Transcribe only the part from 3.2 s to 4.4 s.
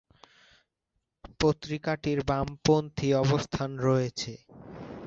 অবস্থান রয়েছে।